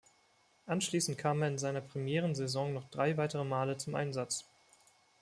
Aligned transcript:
Anschließend 0.65 1.19
kam 1.19 1.43
er 1.43 1.49
in 1.49 1.59
seiner 1.59 1.79
Premierensaison 1.79 2.73
noch 2.73 2.85
drei 2.89 3.17
weitere 3.17 3.43
Male 3.43 3.77
zum 3.77 3.93
Einsatz. 3.93 4.45